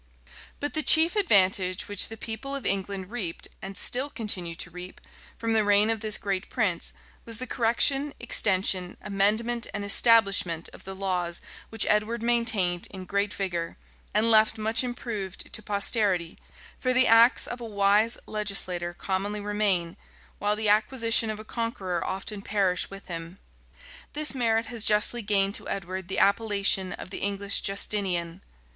But 0.59 0.73
the 0.73 0.81
chief 0.81 1.15
advantage 1.15 1.87
which 1.87 2.07
the 2.07 2.17
people 2.17 2.55
of 2.55 2.65
England 2.65 3.11
reaped, 3.11 3.47
and 3.61 3.77
still 3.77 4.09
continue 4.09 4.55
to 4.55 4.71
reap, 4.71 4.99
from 5.37 5.53
the 5.53 5.63
reign 5.63 5.91
of 5.91 5.99
this 5.99 6.17
great 6.17 6.49
prince, 6.49 6.93
was 7.23 7.37
the 7.37 7.45
correction, 7.45 8.11
extension, 8.19 8.97
amendment, 9.03 9.67
and 9.75 9.85
establishment 9.85 10.69
of 10.73 10.85
the 10.85 10.95
laws 10.95 11.39
which 11.69 11.85
Edward 11.85 12.23
maintained 12.23 12.87
in 12.89 13.05
great 13.05 13.31
vigor, 13.31 13.77
and 14.11 14.31
left 14.31 14.57
much 14.57 14.83
improved 14.83 15.53
to 15.53 15.61
posterity; 15.61 16.39
for 16.79 16.93
the 16.93 17.05
acts 17.05 17.45
of 17.45 17.61
a 17.61 17.65
wise 17.65 18.17
legislator 18.25 18.95
commonly 18.95 19.39
remain, 19.39 19.97
while 20.39 20.55
the 20.55 20.67
acquisition 20.67 21.29
of 21.29 21.39
a 21.39 21.45
conqueror 21.45 22.03
often 22.03 22.41
perish 22.41 22.89
with 22.89 23.05
him. 23.07 23.37
This 24.13 24.33
merit 24.33 24.65
has 24.65 24.83
justly 24.83 25.21
gained 25.21 25.53
to 25.53 25.69
Edward 25.69 26.07
the 26.07 26.17
appellation 26.17 26.91
of 26.93 27.11
the 27.11 27.19
English 27.19 27.61
Justinian. 27.61 28.41